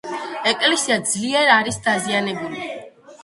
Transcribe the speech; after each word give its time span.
ეკლესია 0.51 0.97
ძლიერ 1.11 1.51
არის 1.57 1.77
დაზიანებული. 1.89 2.65